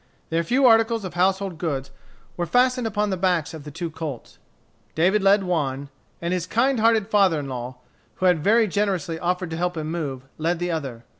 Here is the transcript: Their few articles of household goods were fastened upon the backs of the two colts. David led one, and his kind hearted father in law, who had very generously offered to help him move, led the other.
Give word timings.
Their 0.31 0.43
few 0.43 0.65
articles 0.65 1.05
of 1.05 1.13
household 1.13 1.59
goods 1.59 1.91
were 2.35 2.47
fastened 2.47 2.87
upon 2.87 3.11
the 3.11 3.17
backs 3.21 3.53
of 3.53 3.65
the 3.65 3.69
two 3.69 3.91
colts. 3.91 4.39
David 4.95 5.21
led 5.21 5.43
one, 5.43 5.89
and 6.23 6.33
his 6.33 6.47
kind 6.47 6.79
hearted 6.79 7.07
father 7.07 7.39
in 7.39 7.47
law, 7.47 7.75
who 8.15 8.25
had 8.25 8.43
very 8.43 8.65
generously 8.67 9.19
offered 9.19 9.51
to 9.51 9.57
help 9.57 9.77
him 9.77 9.91
move, 9.91 10.23
led 10.39 10.57
the 10.57 10.71
other. 10.71 11.03